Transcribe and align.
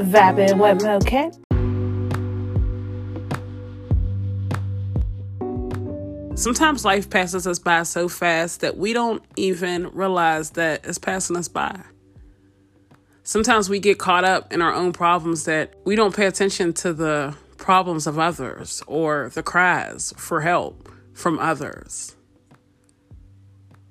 Vibing 0.00 0.58
with 0.58 0.82
Moket. 0.82 1.38
Sometimes 6.36 6.84
life 6.84 7.08
passes 7.08 7.46
us 7.46 7.60
by 7.60 7.84
so 7.84 8.08
fast 8.08 8.60
that 8.60 8.76
we 8.76 8.92
don't 8.92 9.22
even 9.36 9.88
realize 9.92 10.50
that 10.50 10.84
it's 10.84 10.98
passing 10.98 11.36
us 11.36 11.46
by. 11.46 11.80
Sometimes 13.22 13.70
we 13.70 13.78
get 13.78 13.98
caught 13.98 14.24
up 14.24 14.52
in 14.52 14.60
our 14.60 14.74
own 14.74 14.92
problems 14.92 15.44
that 15.44 15.74
we 15.84 15.94
don't 15.94 16.14
pay 16.14 16.26
attention 16.26 16.72
to 16.74 16.92
the 16.92 17.36
problems 17.56 18.08
of 18.08 18.18
others 18.18 18.82
or 18.88 19.30
the 19.34 19.44
cries 19.44 20.12
for 20.16 20.40
help 20.40 20.88
from 21.12 21.38
others. 21.38 22.16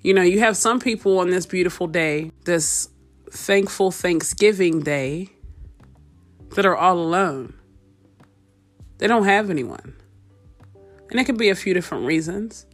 You 0.02 0.14
know, 0.14 0.22
you 0.22 0.40
have 0.40 0.58
some 0.58 0.82
people 0.82 1.20
on 1.20 1.30
this 1.30 1.46
beautiful 1.46 1.88
day, 1.88 2.32
this 2.44 2.90
thankful 3.32 3.90
Thanksgiving 3.90 4.82
day, 4.82 5.30
that 6.56 6.66
are 6.66 6.76
all 6.76 6.98
alone. 6.98 7.54
They 8.98 9.08
don't 9.08 9.26
have 9.26 9.50
anyone. 9.50 9.96
And 11.10 11.20
it 11.20 11.26
could 11.26 11.38
be 11.38 11.50
a 11.50 11.56
few 11.56 11.74
different 11.74 12.06
reasons. 12.06 12.66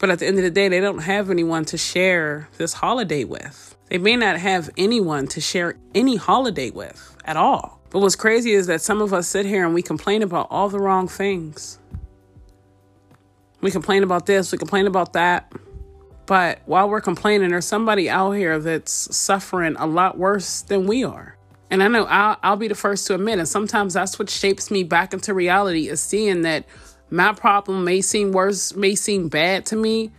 But 0.00 0.10
at 0.10 0.18
the 0.18 0.26
end 0.26 0.38
of 0.38 0.44
the 0.44 0.50
day, 0.50 0.68
they 0.68 0.80
don't 0.80 0.98
have 0.98 1.30
anyone 1.30 1.64
to 1.66 1.78
share 1.78 2.48
this 2.58 2.74
holiday 2.74 3.24
with. 3.24 3.76
They 3.88 3.98
may 3.98 4.16
not 4.16 4.38
have 4.38 4.70
anyone 4.76 5.28
to 5.28 5.40
share 5.40 5.76
any 5.94 6.16
holiday 6.16 6.70
with 6.70 7.16
at 7.24 7.36
all. 7.36 7.80
But 7.90 8.00
what's 8.00 8.16
crazy 8.16 8.52
is 8.52 8.66
that 8.66 8.80
some 8.80 9.00
of 9.00 9.14
us 9.14 9.28
sit 9.28 9.46
here 9.46 9.64
and 9.64 9.72
we 9.72 9.82
complain 9.82 10.22
about 10.22 10.48
all 10.50 10.68
the 10.68 10.80
wrong 10.80 11.06
things. 11.06 11.78
We 13.60 13.70
complain 13.70 14.02
about 14.02 14.26
this, 14.26 14.52
we 14.52 14.58
complain 14.58 14.86
about 14.86 15.12
that. 15.12 15.52
But 16.26 16.60
while 16.66 16.88
we're 16.88 17.00
complaining, 17.00 17.50
there's 17.50 17.66
somebody 17.66 18.10
out 18.10 18.32
here 18.32 18.58
that's 18.58 19.16
suffering 19.16 19.76
a 19.78 19.86
lot 19.86 20.18
worse 20.18 20.62
than 20.62 20.86
we 20.86 21.04
are. 21.04 21.33
And 21.70 21.82
I 21.82 21.88
know 21.88 22.04
I'll, 22.04 22.36
I'll 22.42 22.56
be 22.56 22.68
the 22.68 22.74
first 22.74 23.06
to 23.06 23.14
admit, 23.14 23.38
and 23.38 23.48
sometimes 23.48 23.94
that's 23.94 24.18
what 24.18 24.30
shapes 24.30 24.70
me 24.70 24.84
back 24.84 25.12
into 25.12 25.34
reality 25.34 25.88
is 25.88 26.00
seeing 26.00 26.42
that 26.42 26.66
my 27.10 27.32
problem 27.32 27.84
may 27.84 28.00
seem 28.00 28.32
worse, 28.32 28.74
may 28.74 28.94
seem 28.94 29.28
bad 29.28 29.66
to 29.66 29.76
me, 29.76 30.12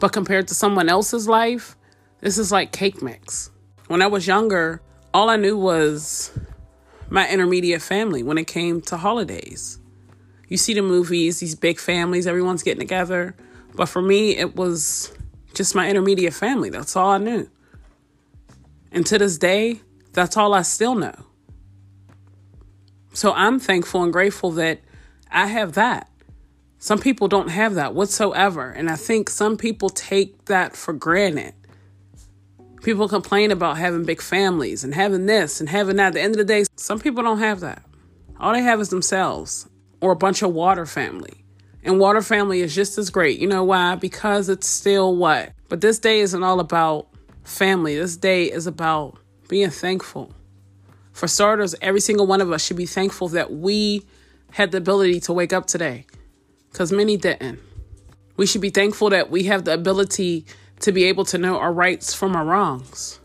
but 0.00 0.12
compared 0.12 0.48
to 0.48 0.54
someone 0.54 0.88
else's 0.88 1.28
life, 1.28 1.76
this 2.20 2.38
is 2.38 2.52
like 2.52 2.72
cake 2.72 3.02
mix. 3.02 3.50
When 3.88 4.00
I 4.00 4.06
was 4.06 4.26
younger, 4.26 4.80
all 5.12 5.28
I 5.28 5.36
knew 5.36 5.56
was 5.56 6.30
my 7.10 7.28
intermediate 7.28 7.82
family 7.82 8.22
when 8.22 8.38
it 8.38 8.46
came 8.46 8.80
to 8.82 8.96
holidays. 8.96 9.78
You 10.48 10.56
see 10.56 10.74
the 10.74 10.82
movies, 10.82 11.40
these 11.40 11.54
big 11.54 11.78
families, 11.78 12.26
everyone's 12.26 12.62
getting 12.62 12.80
together. 12.80 13.34
But 13.74 13.86
for 13.86 14.02
me, 14.02 14.36
it 14.36 14.56
was 14.56 15.12
just 15.54 15.74
my 15.74 15.88
intermediate 15.88 16.34
family. 16.34 16.70
That's 16.70 16.96
all 16.96 17.10
I 17.10 17.18
knew. 17.18 17.48
And 18.90 19.06
to 19.06 19.18
this 19.18 19.38
day, 19.38 19.80
that's 20.12 20.36
all 20.36 20.54
I 20.54 20.62
still 20.62 20.94
know. 20.94 21.14
So 23.12 23.32
I'm 23.32 23.58
thankful 23.58 24.02
and 24.02 24.12
grateful 24.12 24.50
that 24.52 24.80
I 25.30 25.46
have 25.46 25.72
that. 25.74 26.08
Some 26.78 26.98
people 26.98 27.28
don't 27.28 27.48
have 27.48 27.74
that 27.74 27.94
whatsoever. 27.94 28.70
And 28.70 28.90
I 28.90 28.96
think 28.96 29.30
some 29.30 29.56
people 29.56 29.88
take 29.88 30.46
that 30.46 30.74
for 30.74 30.92
granted. 30.92 31.54
People 32.82 33.08
complain 33.08 33.52
about 33.52 33.78
having 33.78 34.04
big 34.04 34.20
families 34.20 34.82
and 34.82 34.92
having 34.92 35.26
this 35.26 35.60
and 35.60 35.68
having 35.68 35.96
that. 35.96 36.08
At 36.08 36.14
the 36.14 36.20
end 36.20 36.34
of 36.34 36.38
the 36.38 36.44
day, 36.44 36.64
some 36.76 36.98
people 36.98 37.22
don't 37.22 37.38
have 37.38 37.60
that. 37.60 37.84
All 38.40 38.52
they 38.52 38.62
have 38.62 38.80
is 38.80 38.88
themselves 38.88 39.68
or 40.00 40.10
a 40.10 40.16
bunch 40.16 40.42
of 40.42 40.52
water 40.52 40.84
family. 40.84 41.44
And 41.84 42.00
water 42.00 42.22
family 42.22 42.60
is 42.60 42.74
just 42.74 42.98
as 42.98 43.10
great. 43.10 43.38
You 43.38 43.46
know 43.46 43.62
why? 43.62 43.94
Because 43.94 44.48
it's 44.48 44.66
still 44.66 45.14
what? 45.14 45.52
But 45.68 45.80
this 45.80 45.98
day 46.00 46.20
isn't 46.20 46.42
all 46.42 46.58
about 46.58 47.08
family. 47.44 47.96
This 47.96 48.16
day 48.16 48.50
is 48.50 48.66
about 48.66 49.18
being 49.52 49.68
thankful. 49.68 50.32
For 51.12 51.28
starters, 51.28 51.74
every 51.82 52.00
single 52.00 52.26
one 52.26 52.40
of 52.40 52.50
us 52.50 52.64
should 52.64 52.78
be 52.78 52.86
thankful 52.86 53.28
that 53.28 53.52
we 53.52 54.06
had 54.52 54.70
the 54.70 54.78
ability 54.78 55.20
to 55.20 55.34
wake 55.34 55.52
up 55.52 55.66
today 55.66 56.06
because 56.70 56.90
many 56.90 57.18
didn't. 57.18 57.60
We 58.38 58.46
should 58.46 58.62
be 58.62 58.70
thankful 58.70 59.10
that 59.10 59.30
we 59.30 59.42
have 59.44 59.66
the 59.66 59.74
ability 59.74 60.46
to 60.80 60.90
be 60.90 61.04
able 61.04 61.26
to 61.26 61.36
know 61.36 61.58
our 61.58 61.70
rights 61.70 62.14
from 62.14 62.34
our 62.34 62.46
wrongs 62.46 63.20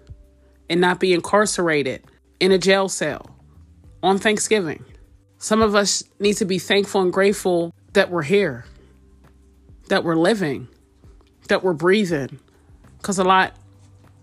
and 0.69 0.81
not 0.81 0.99
be 0.99 1.13
incarcerated 1.13 2.03
in 2.41 2.51
a 2.51 2.57
jail 2.57 2.89
cell 2.89 3.33
on 4.03 4.17
Thanksgiving. 4.17 4.83
Some 5.37 5.61
of 5.61 5.75
us 5.75 6.03
need 6.19 6.33
to 6.33 6.45
be 6.45 6.59
thankful 6.59 7.03
and 7.03 7.13
grateful 7.13 7.73
that 7.93 8.11
we're 8.11 8.23
here, 8.23 8.65
that 9.87 10.03
we're 10.03 10.17
living, 10.17 10.67
that 11.47 11.63
we're 11.63 11.71
breathing, 11.71 12.37
because 12.97 13.17
a 13.17 13.23
lot 13.23 13.55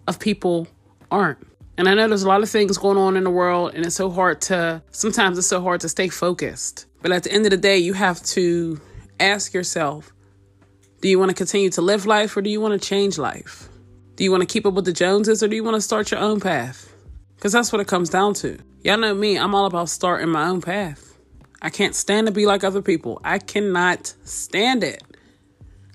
of 0.07 0.21
people 0.21 0.69
aren't. 1.11 1.39
And 1.77 1.89
I 1.89 1.95
know 1.95 2.07
there's 2.07 2.23
a 2.23 2.29
lot 2.29 2.43
of 2.43 2.49
things 2.49 2.79
going 2.79 2.97
on 2.97 3.17
in 3.17 3.25
the 3.25 3.31
world, 3.31 3.73
and 3.75 3.85
it's 3.85 3.97
so 3.97 4.11
hard 4.11 4.41
to, 4.43 4.83
sometimes 4.93 5.39
it's 5.39 5.49
so 5.49 5.61
hard 5.61 5.81
to 5.81 5.89
stay 5.89 6.09
focused. 6.09 6.87
But 7.03 7.11
at 7.11 7.25
the 7.25 7.33
end 7.33 7.47
of 7.47 7.51
the 7.51 7.57
day, 7.57 7.79
you 7.79 7.93
have 7.95 8.23
to 8.23 8.81
ask 9.21 9.53
yourself 9.53 10.13
do 11.01 11.11
you 11.11 11.19
want 11.19 11.29
to 11.29 11.35
continue 11.35 11.69
to 11.69 11.83
live 11.83 12.07
life 12.07 12.35
or 12.35 12.41
do 12.41 12.49
you 12.49 12.63
want 12.63 12.81
to 12.81 12.89
change 12.89 13.19
life? 13.19 13.69
Do 14.17 14.25
you 14.25 14.31
want 14.31 14.41
to 14.41 14.47
keep 14.47 14.65
up 14.65 14.73
with 14.73 14.87
the 14.87 14.93
Joneses 14.93 15.43
or 15.43 15.49
do 15.49 15.55
you 15.55 15.63
want 15.63 15.75
to 15.75 15.83
start 15.83 16.11
your 16.11 16.21
own 16.21 16.41
path? 16.41 16.91
Because 17.37 17.53
that's 17.53 17.71
what 17.73 17.81
it 17.83 17.87
comes 17.87 18.09
down 18.09 18.33
to. 18.35 18.59
Y'all 18.83 18.97
know 18.97 19.13
me, 19.13 19.37
I'm 19.37 19.55
all 19.55 19.67
about 19.67 19.91
starting 19.91 20.31
my 20.31 20.49
own 20.49 20.63
path. 20.63 21.15
I 21.61 21.69
can't 21.69 21.95
stand 21.95 22.27
to 22.27 22.33
be 22.33 22.47
like 22.47 22.65
other 22.65 22.81
people. 22.81 23.21
I 23.23 23.39
cannot 23.39 24.15
stand 24.25 24.83
it. 24.83 25.03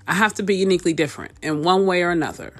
I 0.06 0.14
have 0.14 0.34
to 0.34 0.44
be 0.44 0.54
uniquely 0.54 0.92
different 0.92 1.32
in 1.42 1.64
one 1.64 1.86
way 1.86 2.02
or 2.02 2.10
another. 2.10 2.52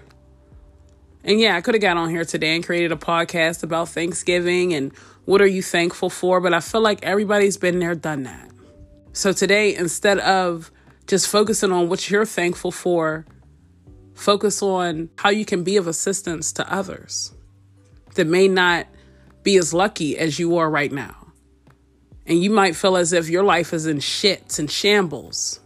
And 1.23 1.39
yeah, 1.39 1.57
I 1.57 1.61
could 1.61 1.75
have 1.75 1.83
got 1.83 1.97
on 1.97 2.09
here 2.09 2.25
today 2.25 2.55
and 2.55 2.65
created 2.65 2.93
a 2.93 2.97
podcast 2.97 3.63
about 3.63 3.91
Thanksgiving 3.91 4.73
and 4.73 4.93
what 5.27 5.43
are 5.43 5.47
you 5.47 5.63
thankful 5.63 6.11
for, 6.11 6.41
but 6.41 6.55
I 6.55 6.61
feel 6.61 6.81
like 6.81 7.03
everybody's 7.03 7.57
been 7.57 7.79
there, 7.79 7.95
done 7.95 8.23
that. 8.23 8.51
So 9.13 9.33
today, 9.33 9.77
instead 9.77 10.19
of 10.21 10.71
just 11.07 11.29
focusing 11.29 11.73
on 11.73 11.89
what 11.89 12.09
you're 12.11 12.25
thankful 12.25 12.71
for, 12.71 13.27
focus 14.15 14.63
on 14.63 15.11
how 15.17 15.31
you 15.31 15.45
can 15.45 15.63
be 15.63 15.77
of 15.77 15.87
assistance 15.87 16.53
to 16.53 16.73
others 16.73 17.33
that 18.15 18.27
may 18.27 18.49
not 18.49 18.87
be 19.43 19.57
as 19.57 19.75
lucky 19.75 20.19
as 20.19 20.39
you 20.39 20.57
are 20.57 20.71
right 20.71 20.93
now. 20.93 21.17
And 22.27 22.43
you 22.43 22.51
might 22.51 22.77
feel 22.77 22.97
as 22.97 23.13
if 23.13 23.29
your 23.29 23.43
life 23.43 23.73
is 23.73 23.87
in 23.87 23.99
shits 23.99 24.59
and 24.59 24.71
shambles. 24.71 25.61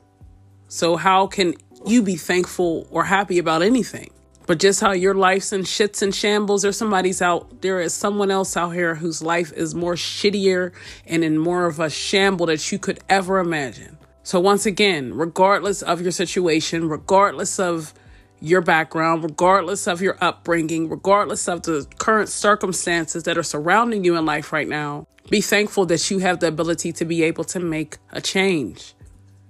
So, 0.69 0.97
how 0.97 1.27
can 1.27 1.55
you 1.87 2.03
be 2.03 2.17
thankful 2.17 2.87
or 2.91 3.05
happy 3.05 3.39
about 3.39 3.63
anything? 3.63 4.11
But 4.47 4.61
just 4.61 4.81
how 4.81 4.93
your 4.93 5.15
life's 5.15 5.53
in 5.53 5.63
shits 5.63 6.03
and 6.03 6.15
shambles, 6.15 6.63
there's 6.63 6.77
somebody's 6.77 7.23
out 7.23 7.63
there 7.63 7.81
is 7.81 7.95
someone 7.95 8.31
else 8.31 8.57
out 8.57 8.71
here 8.71 8.95
whose 8.95 9.23
life 9.23 9.53
is 9.53 9.75
more 9.75 9.95
shittier 9.95 10.73
and 11.07 11.25
in 11.25 11.39
more 11.39 11.67
of 11.67 11.81
a 11.81 11.89
shamble 11.89 12.47
that 12.47 12.71
you 12.71 12.79
could 12.79 13.01
ever 13.09 13.39
imagine. 13.39 13.97
So 14.23 14.41
once 14.41 14.67
again, 14.67 15.15
regardless 15.15 15.83
of 15.83 16.03
your 16.03 16.11
situation, 16.11 16.89
regardless 16.89 17.59
of 17.59 17.95
your 18.41 18.61
background, 18.61 19.23
regardless 19.23 19.87
of 19.87 20.03
your 20.03 20.19
upbringing, 20.21 20.91
regardless 20.91 21.49
of 21.49 21.63
the 21.63 21.87
current 21.99 22.29
circumstances 22.29 23.23
that 23.23 23.39
are 23.39 23.43
surrounding 23.43 24.05
you 24.05 24.17
in 24.17 24.27
life 24.27 24.53
right 24.53 24.69
now, 24.69 25.07
be 25.31 25.41
thankful 25.41 25.87
that 25.87 26.11
you 26.11 26.19
have 26.19 26.41
the 26.41 26.49
ability 26.49 26.93
to 26.93 27.05
be 27.07 27.23
able 27.23 27.45
to 27.45 27.61
make 27.61 27.97
a 28.13 28.21
change. 28.21 28.95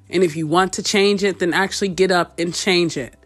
And 0.08 0.22
if 0.22 0.36
you 0.36 0.46
want 0.46 0.72
to 0.74 0.82
change 0.82 1.24
it, 1.24 1.40
then 1.40 1.52
actually 1.52 1.88
get 1.88 2.12
up 2.12 2.38
and 2.38 2.54
change 2.54 2.96
it. 2.96 3.16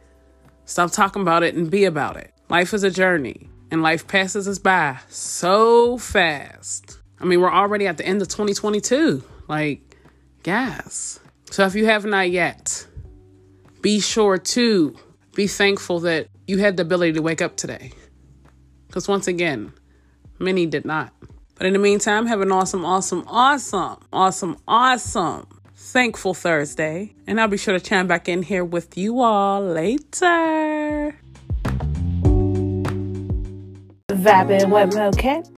Stop 0.69 0.91
talking 0.91 1.23
about 1.23 1.43
it 1.43 1.55
and 1.55 1.71
be 1.71 1.87
about 1.87 2.19
it. 2.19 2.31
Life 2.51 2.75
is 2.75 2.85
a 2.85 2.91
journey, 2.91 3.49
and 3.71 3.81
life 3.81 4.07
passes 4.07 4.47
us 4.47 4.59
by 4.59 4.99
so 5.09 5.97
fast. 5.97 6.99
I 7.19 7.25
mean, 7.25 7.41
we're 7.41 7.51
already 7.51 7.87
at 7.87 7.97
the 7.97 8.05
end 8.05 8.21
of 8.21 8.29
2022. 8.29 9.25
Like, 9.49 9.97
gas. 10.43 11.21
So 11.51 11.65
if 11.65 11.75
you 11.75 11.87
have 11.87 12.05
not 12.05 12.31
yet, 12.31 12.87
be 13.81 13.99
sure 13.99 14.37
to 14.37 14.95
be 15.35 15.47
thankful 15.47 16.01
that 16.01 16.29
you 16.47 16.59
had 16.59 16.77
the 16.77 16.83
ability 16.83 17.15
to 17.15 17.23
wake 17.23 17.41
up 17.41 17.57
today. 17.57 17.93
Because 18.89 19.09
once 19.09 19.27
again, 19.27 19.73
many 20.39 20.67
did 20.67 20.85
not. 20.85 21.15
But 21.55 21.67
in 21.67 21.73
the 21.73 21.79
meantime, 21.79 22.27
have 22.27 22.43
an 22.43 22.53
awesome, 22.53 22.85
awesome, 22.85 23.25
awesome, 23.27 24.01
awesome, 24.13 24.59
awesome 24.69 25.58
Thankful 25.89 26.35
Thursday. 26.35 27.15
And 27.27 27.41
I'll 27.41 27.49
be 27.49 27.57
sure 27.57 27.73
to 27.73 27.81
chime 27.81 28.07
back 28.07 28.29
in 28.29 28.43
here 28.43 28.63
with 28.63 28.99
you 28.99 29.23
all 29.23 29.63
later. 29.63 31.17
Vibing 34.11 34.71
with 34.71 34.91
Moket. 34.95 35.47